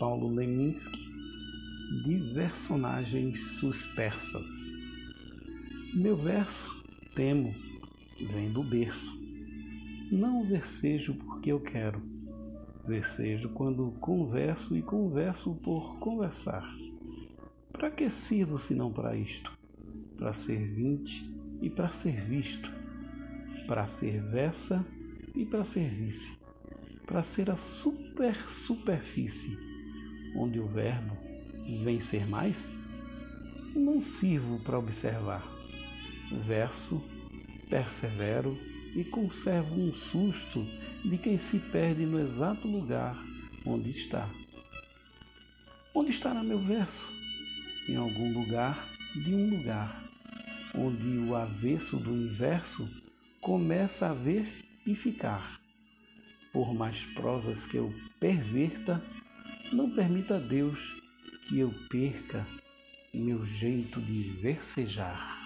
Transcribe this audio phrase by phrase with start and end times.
[0.00, 0.98] Paulo Leminski
[2.06, 4.46] de personagens suspersas.
[5.92, 6.82] Meu verso,
[7.14, 7.54] temo,
[8.32, 9.20] vem do berço.
[10.10, 12.00] Não versejo porque eu quero,
[12.86, 16.66] versejo quando converso e converso por conversar.
[17.70, 19.52] Para que sirvo se não para isto?
[20.16, 21.04] Para servir
[21.60, 22.72] e para ser visto,
[23.66, 24.82] para ser versa
[25.34, 26.38] e para servir-se,
[27.06, 29.69] para ser a super superfície,
[30.34, 31.16] onde o verbo
[31.84, 32.76] vem ser mais?
[33.74, 35.46] Não sirvo para observar.
[36.46, 37.02] Verso,
[37.68, 38.58] persevero
[38.94, 40.66] e conservo um susto
[41.04, 43.16] de quem se perde no exato lugar
[43.64, 44.28] onde está.
[45.94, 47.08] Onde estará meu verso?
[47.88, 50.04] Em algum lugar de um lugar,
[50.74, 52.88] onde o avesso do universo
[53.40, 54.46] começa a ver
[54.86, 55.60] e ficar.
[56.52, 59.02] Por mais prosas que eu perverta,
[59.72, 60.78] não permita a Deus
[61.48, 62.46] que eu perca
[63.12, 65.42] meu jeito de versejar.